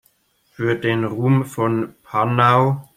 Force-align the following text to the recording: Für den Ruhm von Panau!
Für 0.49 0.73
den 0.77 1.03
Ruhm 1.03 1.45
von 1.45 1.93
Panau! 2.01 2.87